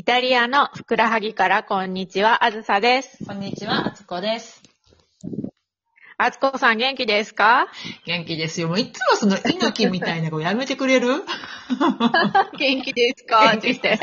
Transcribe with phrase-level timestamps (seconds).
[0.00, 3.24] イタリアのふくらはぎからこんにちは、あずさです。
[3.26, 4.62] こんにちは、あつこです。
[6.16, 7.66] あつこさん元気ですか？
[8.06, 8.68] 元気ですよ。
[8.68, 11.08] もういつもその猪木みたいな子やめてくれる？
[12.60, 13.54] 元気ですか？
[13.56, 13.98] って言って。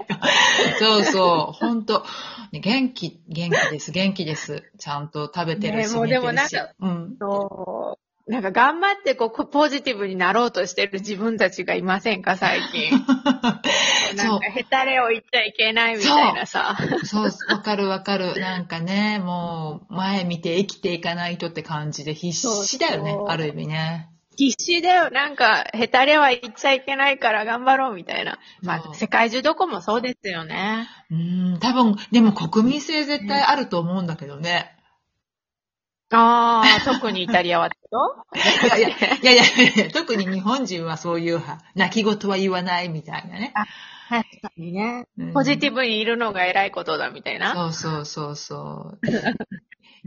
[0.80, 2.06] そうそう、ほんと。
[2.52, 4.70] ね元気、元気です、元気です。
[4.78, 7.16] ちゃんと食べてるし、ねもうるしなんかうん。
[7.18, 8.05] そう。
[8.28, 12.90] なんか頑張ってこうポジティブになろうとしてる自分たちがいませんか最近。
[14.18, 16.76] なんかヘタレを言っちゃいけないみたいなさ。
[17.04, 18.40] そう、わかるわかる。
[18.40, 24.10] なんかね、もう、前見て生きていかないとって感じで必死だよねそうそ、うある意味ね。
[24.38, 25.12] 必死だよ。
[25.12, 28.40] なんか、ヘタレは言っちゃいけないから頑張ろうみたいな。
[28.64, 30.90] まあ、世界中どこもそうですよね。
[31.12, 34.75] うん、多分、でも国民性絶対あると思うんだけどね。
[36.12, 38.78] ああ、特にイタリアはってこと？
[38.78, 38.92] いやい
[39.22, 39.44] や、いや
[39.76, 43.54] いや特に日本人はそういう派、泣き言は言わないみたいなね。
[44.10, 45.08] 確かにね。
[45.18, 47.56] うんポジティブにいるのが偉いことだみたいな。
[47.56, 49.06] そうそうそうそう。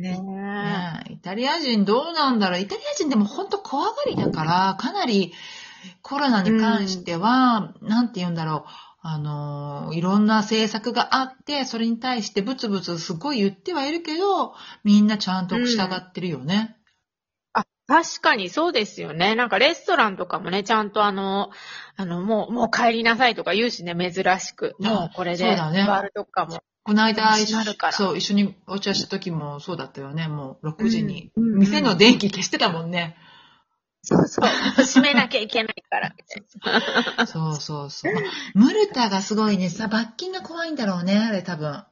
[0.01, 5.33] ね ねえイタリア人どうなんだろうイタリア人でも本当怖がりだから、かなり
[6.03, 8.71] コロナに関しては、なんて言うんだろう。
[9.11, 16.77] あの、いろんな政策があって、それに対してブツブツすごい言ってはいるけど、みんなちゃんと従ってるよね。
[17.55, 19.35] あ、確かにそうですよね。
[19.35, 21.49] なんかレストランとかもね、ちゃんとあの、
[21.97, 24.77] あの、もう、もう帰りなさいとか言うしね、珍しく。
[24.85, 26.63] あもうこれで、そうだねバールとかも。
[26.83, 27.61] この間一緒
[27.93, 30.29] そう、一緒にお茶した時もそうだったよね。
[30.29, 31.33] もう6時に。
[31.35, 33.17] うんうんうん店の電気消してたもんね。
[34.03, 34.47] そうそう。
[34.85, 37.27] 閉めなきゃいけないから、みたいな。
[37.27, 38.13] そうそうそう。
[38.55, 41.85] ムルタがすごいね、さ、罰金が怖いんだろうね、あれ多分。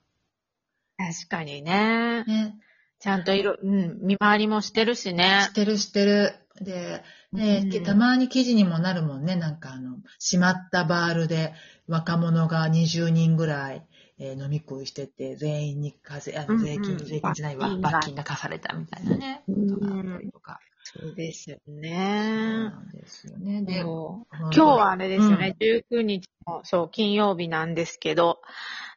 [0.98, 2.24] 確かにね。
[2.24, 2.56] ね。
[2.98, 5.52] ちゃんといろ、うん、見回りもしてるしねし。
[5.52, 6.32] てるしてる。
[6.60, 9.36] で、ね、うんたまに記事にもなるもんね。
[9.36, 11.52] なんかあの、閉まったバールで
[11.86, 13.86] 若者が20人ぐらい、
[14.18, 19.42] えー飲み食いしてて、全員に課税、あの、うんうん税金、税金じゃないわ、罰金が課されたみたいなね。
[19.48, 20.60] うんことがあったりとか。
[21.00, 22.70] そうですよそうね。
[22.94, 23.62] ですよね。
[23.62, 28.40] で、そう今今日はあれですよね、19日の、そう、金曜日なんですけど、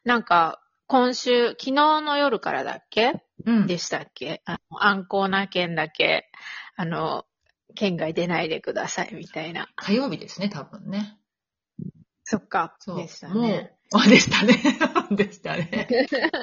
[0.04, 3.22] なんか、今週、昨日の夜からだっけ？
[3.46, 3.66] うん。
[3.66, 4.42] でしたっけ？
[4.44, 6.30] あの、安康な県だけ、
[6.76, 7.26] あの、
[7.74, 9.68] 県外出ないでくださいみたいな。
[9.76, 11.16] 火曜日ですね、多分ね。
[12.24, 12.76] そっか。
[12.80, 12.96] そう。
[12.96, 13.76] でしたもね。
[13.92, 14.54] う、あ、でしたね。
[15.10, 15.88] でしたね。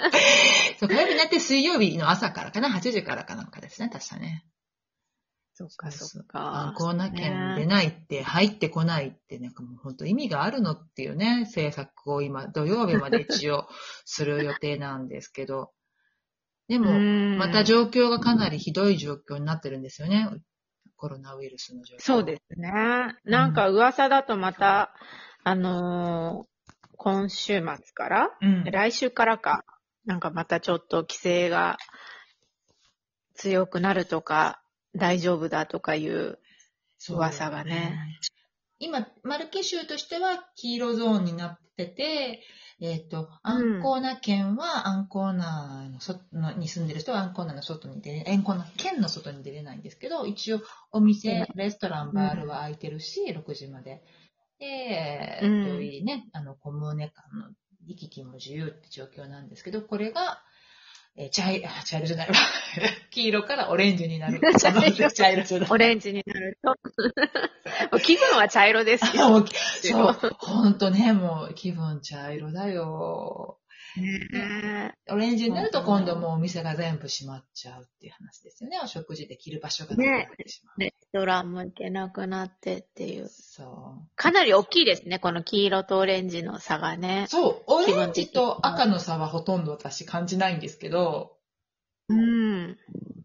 [0.79, 4.45] そう、火曜日になって水曜日の朝からかな、8時からかなんかですね、確かね。
[5.57, 6.73] そっか、そっあか。
[6.77, 13.67] こんな県出ねないって、入ってこないって、なんかもう本当意味があるのっていうね、政策を今、土曜日まで一応
[14.05, 15.71] する予定なんですけど。
[16.69, 20.29] でも、うんまた状況がかなりひどい状況になってるんですよね。
[20.95, 22.01] コロナウイルスの状況。
[22.01, 23.15] そうですね。
[23.23, 24.93] なんか噂だとまた、
[25.43, 26.57] あのー
[26.99, 28.63] 今週末から、うん。
[28.65, 29.63] 来週からか、
[30.05, 31.77] なんかまたちょっと規制が
[33.35, 34.61] 強くなるとか、
[34.97, 36.39] 大丈夫だとかいう
[37.09, 37.97] 噂がね。
[38.79, 42.43] 今、マルケ州としては黄色ゾーンになってて、
[42.79, 54.03] えっ、と、アンコーナ県はアンコーナのそのに住んでる人はアンコーナの外に出れ、アンコーナ県の外に出れないんですけど、一応お店、レストラン、バールは開いてるし、6時まで。
[54.59, 55.65] で、うん。
[55.65, 57.49] そういうね、あの、コムーネ間の
[57.87, 60.43] 行き来も自由って状況なんですけど、これが、
[61.19, 62.35] えー茶色、あ茶色じゃないわ。
[63.09, 64.39] 黄色からオレンジになる。
[64.59, 65.67] 茶色 茶色じゃない。
[65.71, 67.99] オレンジになると。
[67.99, 69.29] 気分は茶色ですけど。
[69.31, 69.45] もう
[69.81, 73.57] そう、ほんとね、もう気分茶色だよ。
[73.97, 78.79] ねオレンジになると今度もうお店が全部閉まっちゃうっていう話ですよね。
[78.83, 80.79] お食事できる場所がなくなってしまう。
[80.79, 83.29] レストランも行けなくなってっていう。
[83.29, 87.31] そかなり大きいですね、この黄色とオレンジの差がねう。。
[87.31, 91.37] そう、オレンジと赤の差はほとんど私感じないんですけど、
[92.09, 92.77] うん。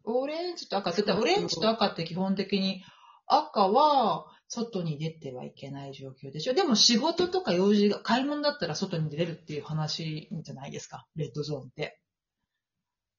[0.05, 2.83] オレンジと赤って言ったら、オレンジと赤って基本的に
[3.27, 6.53] 赤は外に出てはいけない状況でしょ。
[6.53, 11.07] でも仕事とか用事が、買い物だったら外に出れるっていう話じゃないですか。
[11.17, 11.99] レッドゾーンって。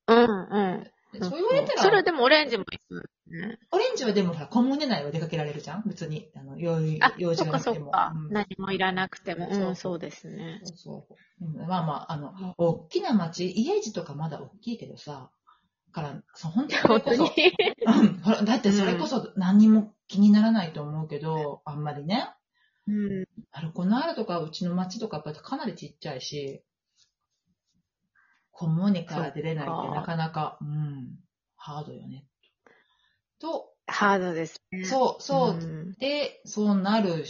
[0.07, 0.87] うんうん。
[1.19, 3.57] そう言われたら、それでもオレンジもいいね。
[3.71, 5.83] オレンジはでもほら、コムネ内は出かけられるじゃん？
[5.87, 6.79] 別に、あの、用
[7.33, 7.91] 事がなくても。
[8.13, 9.51] うん何もいらなくても。
[9.51, 10.61] そううん、そうですね。
[10.63, 15.31] そうそううんまあまあ、あの、大きな町、家路とかまだ大きいけどさ、
[15.91, 17.31] から、そう本当に本当に。
[17.85, 22.29] うんだってそれこそ何にも気にならないと思うけど、あんまりね。
[22.87, 23.25] うん。
[23.51, 26.63] アルコナールとかうちの町とかやっぱりかなりちっちゃいし、
[28.51, 31.17] コムネから出れないってなかなか、うん、
[31.55, 32.25] ハードよね。
[33.39, 34.85] と、ハードですね。
[34.85, 37.25] そう、そう、んで、そうなる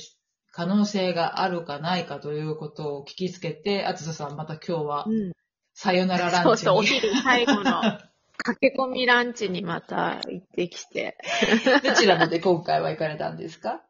[0.52, 5.32] 可能性があるかないかということを聞きつけて、あつささんまた今日はうん。
[5.76, 6.44] さよならランチに。
[6.44, 7.82] そうそう、お昼最後の
[8.44, 11.18] 駆け込みランチにまた行ってきて。
[11.84, 13.82] どちらまで今回は行かれたんですか？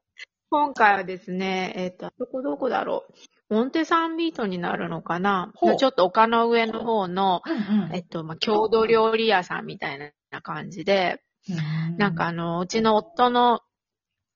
[0.49, 3.05] 今回はですね、えっ、と、どこどこだろ
[3.49, 3.53] う。
[3.53, 5.51] モンテサンビートになるのかな。
[5.79, 7.49] ちょっと丘の上の方の、う
[7.91, 11.97] んえっと、まあ、郷土料理屋さんみたいな感じで、うん。
[11.97, 13.61] なんかあの、うちの夫の、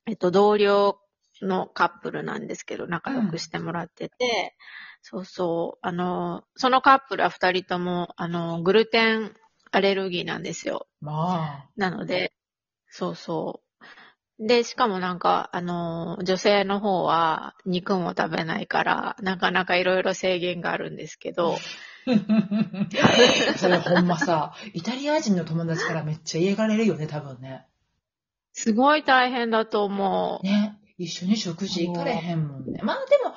[0.08, 1.00] えっと、同僚
[1.42, 4.56] のカップルなんですけど、仲良くしてもらってて、
[5.02, 9.36] そうそう、あの、そのカップルは二人とも、あの、グルテン
[9.72, 10.88] アレルギーなんですよ。
[11.02, 11.70] まあ。
[11.76, 12.34] なので、
[12.90, 13.62] そうそ
[14.40, 14.48] う。
[14.48, 21.58] で、しかもなんか、あの、女性の方は肉も食べないから、なかなかいろいろ制限があるんですけど、
[23.58, 27.66] それほんまさ、イタリア人の友達からめっちゃ嫌がれるよね、多分ね。
[28.54, 30.78] すごい大変だと思ね。
[30.98, 32.80] 一緒に食事行かれへんもんね。
[32.84, 33.36] まあでも、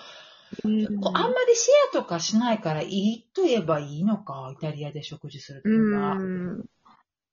[0.62, 5.96] こうあんまりシェアとかしないからいいと言えばいいのか、イタリアで食事するっていう
[6.58, 6.64] ん。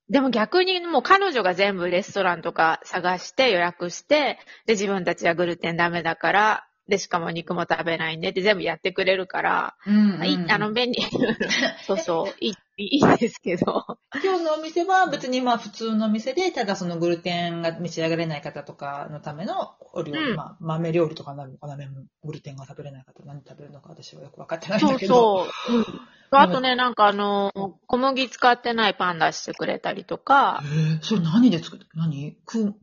[0.09, 11.01] でも逆にもう彼女が全部レストランとか探して予約して、で自分たちはグルテンダメだから、でしかも肉も食べないんでって全部やってくれるから、うんうんあの便利。
[11.85, 13.97] そうそう、いい、いんですけど。
[14.23, 21.77] 今日のお店は別にまあ普通のお店で、ただそのグルテンが召し上がれない方とかのためのお料理、うんまあ豆料理とかなのかな、
[22.23, 25.45] グルテンが食べれない方何食べるのか私はよくわかってないんそうだけど。
[25.45, 25.91] そうそ。
[25.91, 26.01] う
[26.31, 27.51] あとね、なんかあの、
[27.87, 32.75] 小麦使ってないパン出してくれたりとか、へえ、それ何で作って、何くん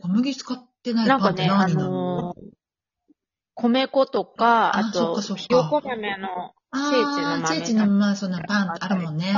[0.00, 2.36] 小麦使ってないパンってなんかね、あのの、
[3.54, 9.32] 米粉とか、あと、そっかそっかひよこ豆のあ聖地の豆ー聖地のまあそんなパンあるもんね。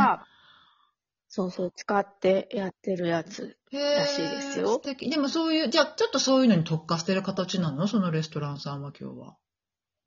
[1.29, 3.59] そうそう、使ってやってるやつ。
[3.73, 4.81] らしいですよ。
[5.11, 7.89] でもそういう、じゃあちょっとそういうのに特化してる形なの？
[7.89, 9.37] そのレストランさんは今日は。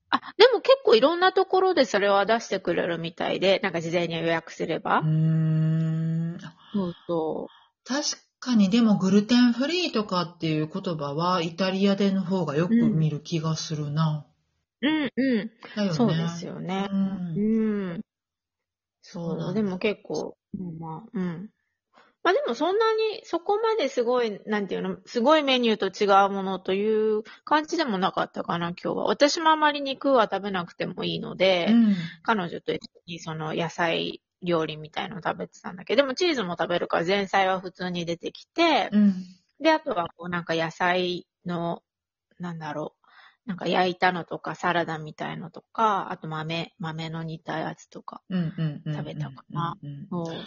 [0.09, 5.07] あ、でも結構いろんなところでそれは出してくれるみたいで、なんか事前に予約すればうー。
[5.07, 6.39] ん。
[6.73, 7.47] そうそ
[7.85, 8.03] 確
[8.39, 14.25] かにでもグルテンフリーとかっていう言葉はイタリアでの方がよく見る気がするな。
[14.81, 14.87] う。
[14.87, 15.91] うんうだよね。
[15.91, 15.95] ん。
[15.95, 16.87] そうですよね。
[16.91, 18.01] うんうん。
[19.01, 21.49] そう、でも結構、うんまあ、うん。
[22.21, 29.05] まあでもそんなにそこまですごい、なんていうの、すごいメニューと違うものという感じでもなかったかな、今日は。
[29.05, 39.13] 私もあまり肉は食べなくてもいいので、うん彼女と一緒にその野菜料理みたいの食べてたんだけど、でもチーズも食べるから前菜は普通に出てきて、うん。
[39.61, 41.81] で、あとはこうなんか野菜の、
[42.39, 42.98] なんだろう、
[43.49, 48.21] なんか焼いたのとかサラダみたいのとか、あと豆、豆の煮たやつとか。
[48.29, 49.75] 食べたかな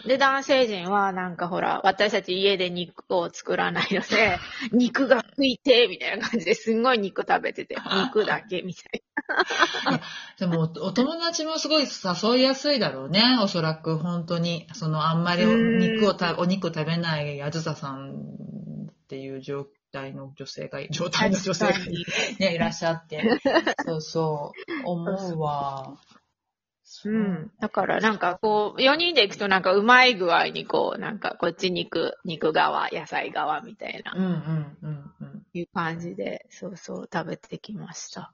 [0.07, 4.39] で、男性陣はなんかほら、私たち家で肉を作らないので、
[4.71, 9.03] 肉が食いて、みたいな感じですんごい肉食べてて、肉だけ、みたい
[9.89, 10.01] な
[10.39, 13.37] でも、お友達もすごい誘いやすいだろうね。
[13.43, 14.69] おそらく、本当に。
[14.75, 22.05] その、あんまりお肉をた、お肉食べないあずささんっていう状況態の女性が、状態の女性が確かに
[22.41, 23.23] ね、いらっしゃって。
[23.85, 24.53] そうそ
[24.85, 24.89] う。
[24.89, 25.97] 思うわ。
[27.05, 27.51] うん。
[27.61, 35.47] だからなんかこう、4人で行くとなんかうまい具合にこう、なんかこっち肉、肉側、野菜側みたいな、うんうんうんうん。
[35.55, 38.33] いう感じで、そうそう食べてきました。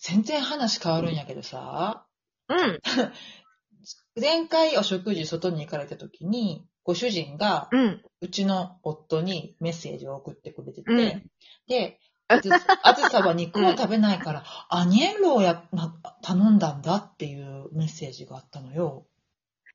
[0.00, 2.06] 全然話変わるんやけどさ、
[2.48, 2.80] うん。
[4.20, 8.02] 前回お食事外に行かれた時に、ご主人が、うん。
[8.22, 11.22] うちの夫にメッセージを送ってくれてて、うん
[11.68, 19.06] で、あずあずさは肉を食べないから、 アニエンロをやな頼んだんだっていうメッセージがあったのよ。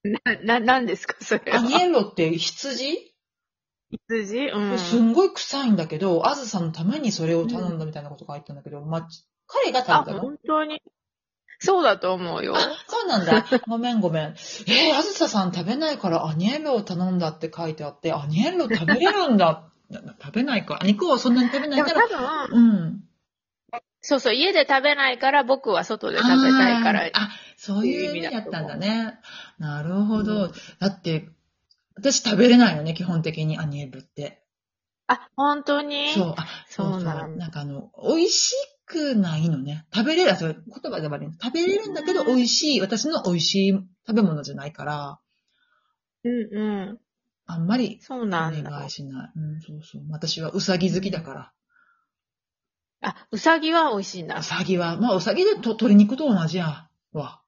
[0.04, 1.60] な、な、なんですかそれは。
[1.60, 3.14] アニエンロって羊、
[4.10, 4.48] 羊？
[4.48, 4.80] うん。
[4.80, 9.08] すんごい臭いんだけど、あずさのためにそれを頼んだみたいなことが入ったんだけど、ま、
[9.46, 10.82] 彼があ、食べたの本当に？
[11.66, 12.56] そうだと思うよ。
[12.58, 13.46] あ、そうなんだ。
[13.68, 14.24] ごめんごめん。
[14.24, 19.64] えー、あずささん食べないからアニエンロを頼んだって書いてあって、アニエンロ食べれるんだ。
[20.22, 20.80] 食べないか。
[20.84, 22.08] 肉をそんなに食べないでもから。
[22.10, 23.04] 多分、うん。
[24.02, 29.18] そうそう、家で食べないから僕は外で食べたいからあそういう意味だったんだね。
[29.58, 30.50] なるほど。
[30.80, 31.30] だって、
[31.96, 34.44] 私食べれないのね、基本的にアニエルって。
[35.08, 36.12] あ、本当に？
[36.14, 38.54] そう、あ、そうなんだなんかあの、美味し
[38.86, 39.86] くないのね。
[39.94, 45.20] 食べれる、あそれ言葉で悪いね食べれるんだけど美味しい、私の美味しい食べ物じゃないから、
[46.24, 47.00] うんうん。
[47.46, 48.90] あんまりそうおなんだ願い。
[48.90, 49.32] しない。
[49.36, 50.04] うん、そうそう。
[50.10, 51.54] 私はうさぎ好きだから。
[53.02, 54.44] あ、うさぎは美味しいんだう。
[54.44, 57.43] さぎは、まあうさぎでと鶏肉と同じやわ。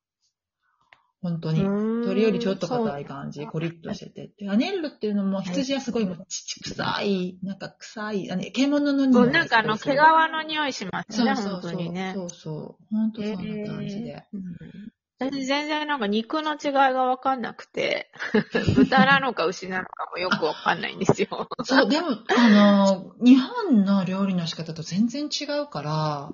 [1.21, 1.65] 本当に。
[2.05, 4.31] 鳥よりちょっと硬い感じ、コリッとしてて。
[4.37, 9.31] でアネッロっていうのも羊はすごいもう乳臭い、なんか臭い、あの獣の匂い。
[9.31, 12.11] なんかあの、毛皮の匂いしますね、そうそうそう本当にね。
[12.15, 12.85] そうそう。
[12.91, 14.09] 本当そんな感じで。
[14.11, 18.11] えーうん私全然なんか肉の違いがわかんなくて、
[18.75, 21.47] 豚なのか牛なのかもよくわかんないんですよ。
[21.63, 22.07] そう、でも、
[22.37, 26.31] あの、日本の料理の仕方と全然違うから、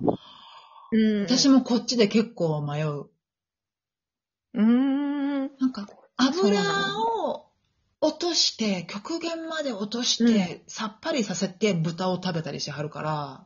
[0.92, 1.22] うん。
[1.24, 3.06] 私もこっちで結構迷う。
[4.53, 5.51] うーん。
[5.60, 7.46] なんか、そう油なを
[8.01, 13.46] 落として、極限まで落として、さっぱりさせて豚を食べたりしはるから、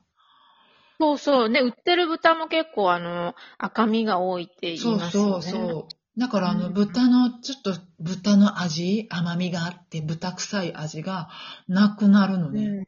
[0.97, 1.49] そうそう。
[1.49, 5.31] ね、売ってる豚も結構あの、赤身が多いって言いそうますよね。
[5.31, 6.19] そうそう。
[6.19, 11.29] だから、あの、うん豚の、ちょっと豚の味、甘みがあって、豚臭い味が
[11.67, 12.63] なくなるのね。
[12.63, 12.87] うん。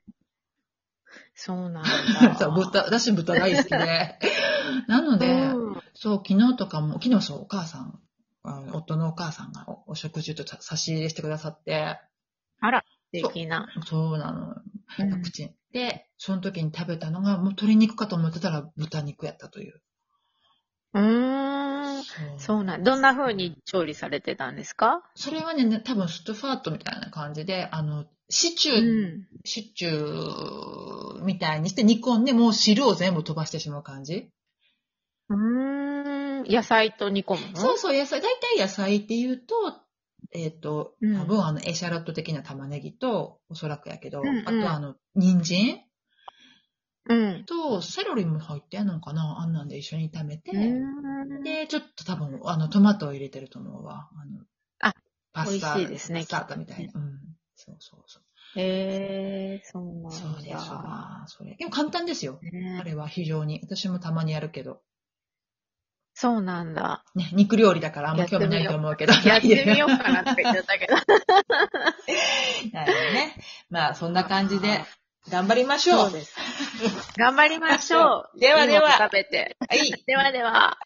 [1.36, 2.36] そうなんだ。
[2.39, 4.19] そう豚、私豚大好きで。
[4.88, 8.00] なので、うんそう、昨日とかも、昨日そう、お母さん、
[8.48, 12.00] あの夫のお母さんがおお食事と差し入れしてくださって、
[12.60, 13.68] あら、素敵な。
[13.86, 14.56] そうなの。
[15.00, 15.51] うん口に。
[15.74, 19.82] で、その時に食べたのが、もう鶏肉かと思ってたら豚肉やったという。
[20.94, 22.04] うーん。
[22.39, 22.84] そうなん。
[22.84, 25.04] どんな風に調理されてたんですか？
[25.16, 29.27] それはね、ね多分ストファートみたいな感じで、あの、シチュうー、ん。
[29.44, 34.30] シチューみたいにして煮込んで、もう汁を全部飛ばしてしまう感じ。
[35.30, 35.76] うーん。
[36.48, 37.58] 野菜と煮込むの？
[37.58, 38.24] そうそう、野菜、大
[38.56, 39.56] 体野菜って言うと、
[40.34, 45.84] えっ、と、うん多分あの、エシャロット的な玉ねぎと、おそらくやけど、うんうんあとあの、人参？
[47.10, 47.46] うん。
[47.46, 49.39] と、セロリも入ってんのかな？
[49.39, 50.51] あんなんで一緒に炒めて、
[51.44, 54.10] で、ちょっと多分、あの、トマトを入れてると思うわ。
[54.12, 54.44] あの、
[54.80, 54.94] あ
[55.34, 56.94] パスタ、美味しいですねパスタみたいな。
[56.96, 57.20] うん。
[57.56, 58.24] そうそうそう。
[58.60, 60.12] へえー、そうなんだ。
[60.12, 61.24] そうですわ。
[61.27, 61.56] それ。
[61.56, 62.39] でも簡単ですよ。
[62.42, 63.62] ねあれは非常に。
[63.63, 64.82] 私もたまにやるけど。
[66.19, 67.03] そうなんだ。
[67.13, 69.13] ね、肉料理だからあんま興味ないと思うけど。
[69.24, 70.95] やってみようかなって言っちゃったけど。
[72.74, 73.36] なるほどね。
[73.69, 74.83] まあ、そんな感じで、
[75.29, 76.09] 頑張りましょう。
[76.09, 76.36] そうです。
[77.17, 78.39] 頑張りましょう。
[78.41, 79.57] ではでは食べて。
[79.69, 79.91] はい。
[80.07, 80.79] ではでは。